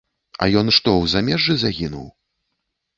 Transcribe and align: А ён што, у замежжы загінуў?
А 0.45 0.47
ён 0.61 0.71
што, 0.79 0.95
у 1.03 1.11
замежжы 1.13 1.53
загінуў? 1.67 2.13